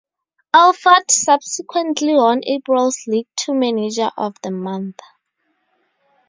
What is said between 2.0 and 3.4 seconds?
won April's League